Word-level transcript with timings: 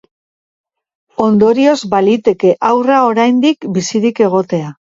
Ondorioz, 1.25 1.75
baliteke 1.93 2.57
haurra 2.71 2.99
oraindik 3.13 3.71
bizirik 3.79 4.27
egotea. 4.31 4.77